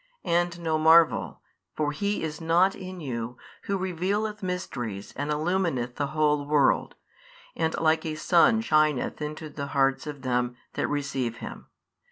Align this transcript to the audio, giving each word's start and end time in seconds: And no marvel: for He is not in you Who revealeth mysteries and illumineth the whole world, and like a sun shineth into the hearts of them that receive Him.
And 0.25 0.59
no 0.61 0.79
marvel: 0.79 1.41
for 1.75 1.91
He 1.91 2.23
is 2.23 2.41
not 2.41 2.73
in 2.73 3.01
you 3.01 3.37
Who 3.65 3.77
revealeth 3.77 4.41
mysteries 4.41 5.13
and 5.15 5.29
illumineth 5.29 5.97
the 5.97 6.07
whole 6.07 6.43
world, 6.47 6.95
and 7.55 7.79
like 7.79 8.03
a 8.07 8.15
sun 8.15 8.61
shineth 8.61 9.21
into 9.21 9.47
the 9.47 9.67
hearts 9.77 10.07
of 10.07 10.23
them 10.23 10.55
that 10.73 10.87
receive 10.89 11.37
Him. 11.37 11.67